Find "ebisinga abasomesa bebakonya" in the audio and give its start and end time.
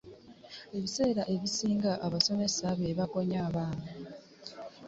1.33-3.39